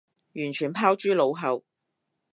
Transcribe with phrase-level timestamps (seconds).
[0.33, 1.63] 完全拋諸腦後